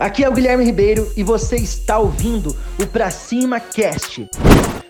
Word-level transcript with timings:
Aqui 0.00 0.24
é 0.24 0.28
o 0.30 0.32
Guilherme 0.32 0.64
Ribeiro 0.64 1.12
e 1.14 1.22
você 1.22 1.56
está 1.56 1.98
ouvindo 1.98 2.56
o 2.78 2.86
Pra 2.86 3.10
Cima 3.10 3.60
Cast. 3.60 4.26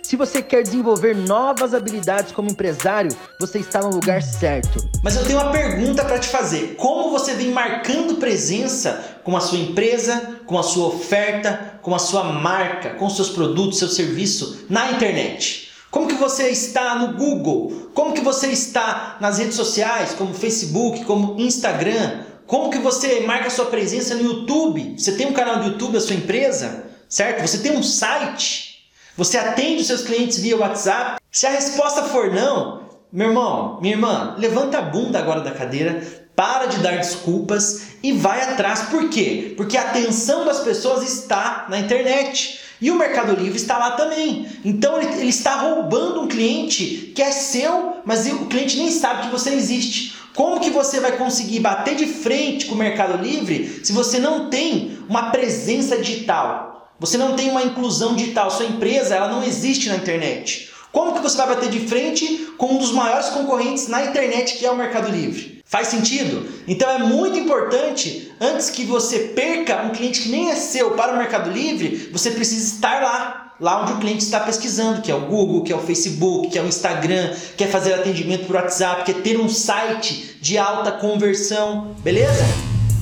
Se 0.01 0.15
você 0.15 0.41
quer 0.41 0.63
desenvolver 0.63 1.17
novas 1.17 1.75
habilidades 1.75 2.31
como 2.31 2.49
empresário, 2.49 3.11
você 3.37 3.59
está 3.59 3.81
no 3.81 3.91
lugar 3.91 4.23
certo. 4.23 4.89
Mas 5.03 5.17
eu 5.17 5.25
tenho 5.25 5.41
uma 5.41 5.51
pergunta 5.51 6.05
para 6.05 6.21
te 6.21 6.29
fazer. 6.29 6.77
Como 6.77 7.11
você 7.11 7.35
vem 7.35 7.51
marcando 7.51 8.19
presença 8.19 9.19
com 9.25 9.37
a 9.37 9.41
sua 9.41 9.59
empresa, 9.59 10.39
com 10.47 10.57
a 10.57 10.63
sua 10.63 10.87
oferta, 10.87 11.81
com 11.83 11.93
a 11.93 11.99
sua 11.99 12.23
marca, 12.23 12.91
com 12.91 13.11
seus 13.11 13.31
produtos, 13.31 13.81
seu 13.81 13.89
serviço 13.89 14.65
na 14.71 14.93
internet? 14.93 15.73
Como 15.91 16.07
que 16.07 16.15
você 16.15 16.51
está 16.51 16.95
no 16.95 17.15
Google? 17.15 17.91
Como 17.95 18.13
que 18.13 18.21
você 18.21 18.47
está 18.47 19.17
nas 19.21 19.39
redes 19.39 19.57
sociais, 19.57 20.15
como 20.17 20.33
Facebook, 20.33 21.05
como 21.05 21.35
Instagram? 21.37 22.31
Como 22.51 22.69
que 22.69 22.81
você 22.81 23.21
marca 23.21 23.49
sua 23.49 23.67
presença 23.67 24.17
no 24.17 24.23
YouTube? 24.23 24.97
Você 24.99 25.13
tem 25.13 25.29
um 25.29 25.33
canal 25.33 25.61
do 25.61 25.69
YouTube 25.69 25.93
da 25.93 26.01
sua 26.01 26.17
empresa, 26.17 26.87
certo? 27.09 27.47
Você 27.47 27.59
tem 27.59 27.71
um 27.71 27.81
site? 27.81 28.91
Você 29.17 29.39
atende 29.39 29.83
os 29.83 29.87
seus 29.87 30.03
clientes 30.03 30.41
via 30.41 30.57
WhatsApp? 30.57 31.21
Se 31.31 31.47
a 31.47 31.51
resposta 31.51 32.03
for 32.03 32.35
não, 32.35 32.89
meu 33.13 33.29
irmão, 33.29 33.79
minha 33.81 33.95
irmã, 33.95 34.35
levanta 34.37 34.79
a 34.79 34.83
bunda 34.83 35.21
agora 35.21 35.43
da 35.43 35.53
cadeira, 35.53 36.05
para 36.35 36.67
de 36.67 36.79
dar 36.79 36.97
desculpas 36.97 37.83
e 38.03 38.13
vai 38.13 38.41
atrás. 38.43 38.83
Por 38.91 39.09
quê? 39.11 39.55
Porque 39.57 39.77
a 39.77 39.83
atenção 39.83 40.45
das 40.45 40.59
pessoas 40.59 41.09
está 41.09 41.67
na 41.69 41.79
internet. 41.79 42.59
E 42.81 42.91
o 42.91 42.97
Mercado 42.97 43.35
Livre 43.35 43.57
está 43.57 43.77
lá 43.77 43.93
também. 43.93 44.49
Então 44.65 45.01
ele, 45.01 45.13
ele 45.21 45.29
está 45.29 45.57
roubando 45.57 46.23
um 46.23 46.29
cliente 46.29 47.13
que 47.15 47.23
é 47.23 47.31
seu, 47.31 47.97
mas 48.05 48.27
o 48.27 48.47
cliente 48.47 48.79
nem 48.79 48.91
sabe 48.91 49.27
que 49.27 49.33
você 49.33 49.51
existe. 49.51 50.19
Como 50.35 50.61
que 50.61 50.71
você 50.71 51.01
vai 51.01 51.17
conseguir 51.19 51.61
bater 51.61 51.97
de 51.97 52.07
frente 52.07 52.67
com 52.67 52.75
o 52.75 52.79
Mercado 52.79 53.23
Livre 53.23 53.81
se 53.85 53.93
você 53.93 54.19
não 54.19 54.49
tem 54.49 54.99
uma 55.09 55.31
presença 55.31 55.99
digital? 55.99 56.91
Você 56.99 57.17
não 57.17 57.35
tem 57.35 57.51
uma 57.51 57.63
inclusão 57.63 58.15
digital, 58.15 58.51
sua 58.51 58.67
empresa 58.67 59.15
ela 59.15 59.29
não 59.29 59.43
existe 59.43 59.89
na 59.89 59.97
internet. 59.97 60.71
Como 60.93 61.15
que 61.15 61.21
você 61.21 61.37
vai 61.37 61.49
bater 61.49 61.71
de 61.71 61.81
frente 61.81 62.53
com 62.59 62.75
um 62.75 62.79
dos 62.79 62.93
maiores 62.93 63.29
concorrentes 63.29 63.87
na 63.87 64.05
internet 64.05 64.59
que 64.59 64.67
é 64.67 64.71
o 64.71 64.77
Mercado 64.77 65.11
Livre? 65.11 65.63
Faz 65.65 65.87
sentido? 65.87 66.49
Então 66.67 66.91
é 66.91 66.99
muito 66.99 67.39
importante, 67.39 68.33
antes 68.41 68.71
que 68.71 68.85
você 68.85 69.21
perca 69.21 69.83
um 69.83 69.91
cliente 69.91 70.23
que 70.23 70.29
nem 70.29 70.51
é 70.51 70.57
seu 70.57 70.93
para 70.93 71.13
o 71.13 71.17
Mercado 71.17 71.51
Livre, 71.51 72.11
você 72.13 72.33
precisa 72.33 72.75
estar 72.75 73.03
lá 73.03 73.47
lá 73.61 73.83
onde 73.83 73.93
o 73.93 73.99
cliente 73.99 74.25
está 74.25 74.41
pesquisando, 74.41 75.03
que 75.03 75.13
é 75.13 75.15
o 75.15 75.27
Google, 75.27 75.63
que 75.63 75.71
é 75.71 75.77
o 75.77 75.81
Facebook, 75.81 76.49
que 76.49 76.59
é 76.59 76.63
o 76.63 76.67
Instagram, 76.67 77.35
quer 77.59 77.71
fazer 77.71 77.93
atendimento 77.93 78.47
por 78.47 78.57
WhatsApp, 78.57 79.05
quer 79.05 79.21
ter 79.21 79.39
um 79.39 79.51
site 79.51 80.39
de 80.41 80.57
alta 80.57 80.91
conversão, 80.91 81.95
beleza? 81.99 82.43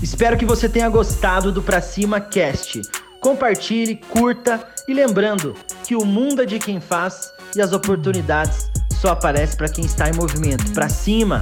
Espero 0.03 0.37
que 0.37 0.45
você 0.45 0.69
tenha 0.69 0.89
gostado 0.89 1.53
do 1.53 1.63
Pra 1.63 1.81
Cima 1.81 2.21
Cast. 2.21 2.83
Compartilhe, 3.21 4.01
curta 4.11 4.61
e 4.89 4.93
lembrando 4.93 5.55
que 5.87 5.95
o 5.95 6.05
mundo 6.05 6.43
é 6.43 6.47
de 6.47 6.59
quem 6.59 6.81
faz 6.81 7.38
e 7.55 7.61
as 7.61 7.73
oportunidades 7.73 8.71
só 8.93 9.11
aparecem 9.11 9.57
para 9.57 9.69
quem 9.69 9.85
está 9.85 10.09
em 10.09 10.13
movimento. 10.13 10.73
Pra 10.73 10.89
cima! 10.89 11.41